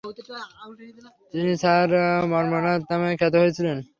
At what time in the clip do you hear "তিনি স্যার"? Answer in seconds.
1.31-1.89